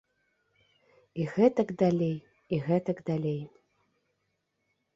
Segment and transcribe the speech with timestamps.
[1.23, 2.17] І гэтак далей,
[2.57, 3.39] і гэтак далей.